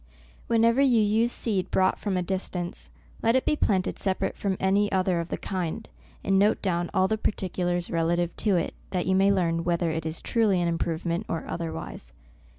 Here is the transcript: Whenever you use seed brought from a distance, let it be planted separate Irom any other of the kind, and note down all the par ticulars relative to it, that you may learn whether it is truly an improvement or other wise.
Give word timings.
Whenever 0.47 0.81
you 0.81 0.99
use 0.99 1.31
seed 1.31 1.69
brought 1.69 1.99
from 1.99 2.17
a 2.17 2.23
distance, 2.23 2.89
let 3.21 3.35
it 3.35 3.45
be 3.45 3.55
planted 3.55 3.99
separate 3.99 4.35
Irom 4.35 4.57
any 4.59 4.91
other 4.91 5.19
of 5.19 5.29
the 5.29 5.37
kind, 5.37 5.87
and 6.23 6.39
note 6.39 6.59
down 6.59 6.89
all 6.91 7.07
the 7.07 7.19
par 7.19 7.33
ticulars 7.33 7.91
relative 7.91 8.35
to 8.37 8.55
it, 8.55 8.73
that 8.89 9.05
you 9.05 9.13
may 9.15 9.31
learn 9.31 9.63
whether 9.63 9.91
it 9.91 10.03
is 10.07 10.19
truly 10.19 10.59
an 10.59 10.67
improvement 10.67 11.27
or 11.29 11.45
other 11.47 11.71
wise. 11.71 12.13